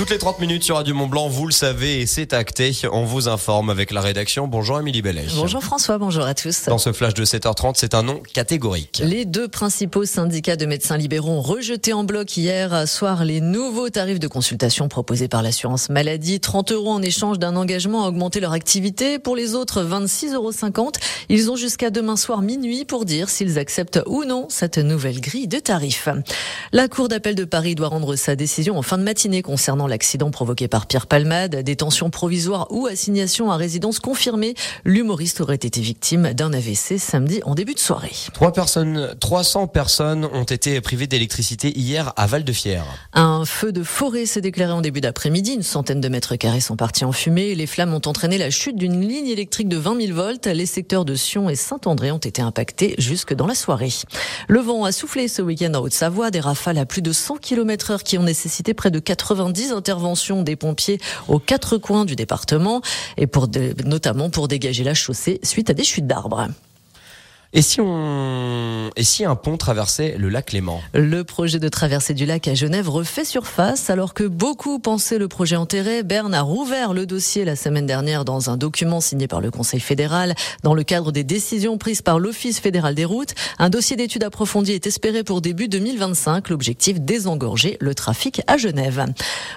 [0.00, 2.72] Toutes les 30 minutes sur Radio Mont Blanc, vous le savez, et c'est acté.
[2.90, 4.48] On vous informe avec la rédaction.
[4.48, 5.26] Bonjour Émilie Bellet.
[5.36, 6.64] Bonjour François, bonjour à tous.
[6.68, 9.02] Dans ce flash de 7h30, c'est un nom catégorique.
[9.04, 13.90] Les deux principaux syndicats de médecins libéraux ont rejeté en bloc hier soir les nouveaux
[13.90, 16.40] tarifs de consultation proposés par l'assurance maladie.
[16.40, 19.18] 30 euros en échange d'un engagement à augmenter leur activité.
[19.18, 20.92] Pour les autres, 26,50 euros.
[21.28, 25.46] Ils ont jusqu'à demain soir minuit pour dire s'ils acceptent ou non cette nouvelle grille
[25.46, 26.08] de tarifs.
[26.72, 30.30] La Cour d'appel de Paris doit rendre sa décision en fin de matinée concernant l'accident
[30.30, 31.56] provoqué par Pierre Palmade.
[31.56, 34.54] Détention provisoire ou assignation à résidence confirmée.
[34.84, 38.14] L'humoriste aurait été victime d'un AVC samedi en début de soirée.
[38.32, 42.84] Trois personnes, 300 personnes ont été privées d'électricité hier à Val-de-Fière.
[43.12, 45.52] Un feu de forêt s'est déclaré en début d'après-midi.
[45.52, 47.54] Une centaine de mètres carrés sont partis en fumée.
[47.54, 50.46] Les flammes ont entraîné la chute d'une ligne électrique de 20 000 volts.
[50.46, 53.92] Les secteurs de Sion et Saint-André ont été impactés jusque dans la soirée.
[54.48, 56.30] Le vent a soufflé ce week-end en Haute-Savoie.
[56.30, 60.42] Des rafales à plus de 100 km heure qui ont nécessité près de 90 interventions
[60.42, 62.82] des pompiers aux quatre coins du département
[63.16, 63.48] et pour
[63.84, 66.48] notamment pour dégager la chaussée suite à des chutes d'arbres.
[67.52, 70.80] Et si on, et si un pont traversait le lac Léman?
[70.94, 75.26] Le projet de traversée du lac à Genève refait surface alors que beaucoup pensaient le
[75.26, 76.04] projet enterré.
[76.04, 79.80] Berne a rouvert le dossier la semaine dernière dans un document signé par le Conseil
[79.80, 83.34] fédéral dans le cadre des décisions prises par l'Office fédéral des routes.
[83.58, 86.50] Un dossier d'études approfondies est espéré pour début 2025.
[86.50, 89.06] L'objectif désengorger le trafic à Genève.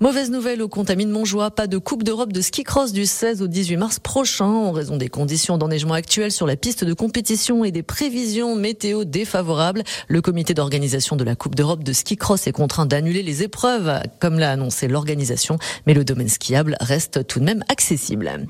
[0.00, 1.50] Mauvaise nouvelle au Contamine Montjoie.
[1.50, 4.98] Pas de Coupe d'Europe de ski cross du 16 au 18 mars prochain en raison
[4.98, 9.82] des conditions d'enneigement actuelles sur la piste de compétition et des prévisions météo défavorables.
[10.08, 14.00] Le comité d'organisation de la Coupe d'Europe de ski cross est contraint d'annuler les épreuves,
[14.20, 18.46] comme l'a annoncé l'organisation, mais le domaine skiable reste tout de même accessible.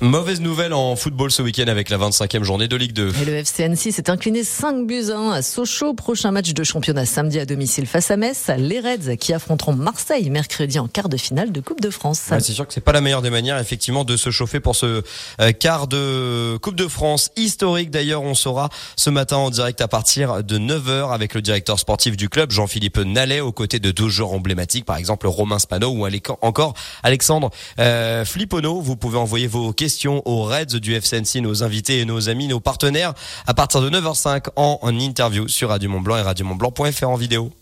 [0.00, 3.12] Mauvaise, nouvelle en football ce week-end avec la 25e journée de Ligue 2.
[3.22, 5.94] Et le FC 6 s'est incliné 5 buts à 1 à Sochaux.
[5.94, 8.50] Prochain match de championnat samedi à domicile face à Metz.
[8.56, 12.20] Les Reds qui affronteront Marseille mercredi en quart de finale de Coupe de France.
[12.38, 15.02] c'est sûr que c'est pas la meilleure des manières effectivement de se chauffer pour ce
[15.40, 17.90] euh, quart de Coupe de France historique.
[17.90, 22.16] D'ailleurs, on saura ce matin en direct à partir de 9h avec le directeur sportif
[22.16, 26.06] du club, Jean-Philippe Nallet, aux côtés de deux joueurs emblématiques, par exemple Romain Spano ou
[26.42, 28.24] encore Alexandre euh.
[28.60, 32.60] Vous pouvez envoyer vos questions aux Reds du FCNC, nos invités et nos amis, nos
[32.60, 33.14] partenaires,
[33.46, 37.52] à partir de 9h05 en, en interview sur Radio Mont Blanc et radiomontblanc.fr en vidéo.